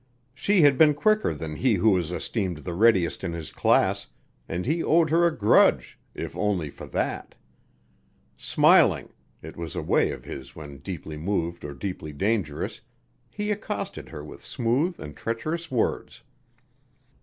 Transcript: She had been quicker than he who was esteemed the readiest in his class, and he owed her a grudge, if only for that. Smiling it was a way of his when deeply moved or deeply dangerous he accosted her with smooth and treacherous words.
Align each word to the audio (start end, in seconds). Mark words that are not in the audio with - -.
She 0.33 0.61
had 0.63 0.79
been 0.79 0.95
quicker 0.95 1.31
than 1.31 1.57
he 1.57 1.75
who 1.75 1.91
was 1.91 2.11
esteemed 2.11 2.57
the 2.63 2.73
readiest 2.73 3.23
in 3.23 3.33
his 3.33 3.51
class, 3.51 4.07
and 4.49 4.65
he 4.65 4.81
owed 4.83 5.11
her 5.11 5.27
a 5.27 5.37
grudge, 5.37 5.99
if 6.15 6.35
only 6.35 6.71
for 6.71 6.87
that. 6.87 7.35
Smiling 8.35 9.09
it 9.43 9.55
was 9.55 9.75
a 9.75 9.83
way 9.83 10.09
of 10.09 10.25
his 10.25 10.55
when 10.55 10.79
deeply 10.79 11.17
moved 11.17 11.63
or 11.63 11.75
deeply 11.75 12.13
dangerous 12.13 12.81
he 13.29 13.51
accosted 13.51 14.09
her 14.09 14.23
with 14.25 14.41
smooth 14.43 14.99
and 14.99 15.15
treacherous 15.15 15.69
words. 15.69 16.23